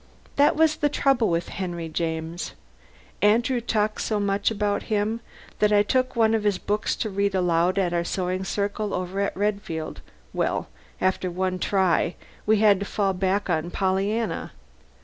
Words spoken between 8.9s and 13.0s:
over at Redfield. Well, after one try we had to